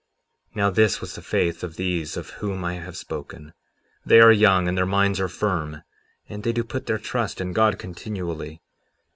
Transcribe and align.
57:27 0.55 0.55
Now 0.55 0.69
this 0.71 0.99
was 0.99 1.13
the 1.13 1.21
faith 1.21 1.63
of 1.63 1.75
these 1.75 2.17
of 2.17 2.29
whom 2.41 2.65
I 2.65 2.73
have 2.79 2.97
spoken; 2.97 3.53
they 4.03 4.19
are 4.19 4.31
young, 4.31 4.67
and 4.67 4.75
their 4.75 4.87
minds 4.87 5.19
are 5.19 5.29
firm, 5.29 5.83
and 6.27 6.41
they 6.41 6.51
do 6.53 6.63
put 6.63 6.87
their 6.87 6.97
trust 6.97 7.39
in 7.39 7.53
God 7.53 7.77
continually. 7.77 8.63